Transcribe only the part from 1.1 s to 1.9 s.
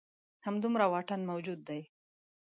موجود دی.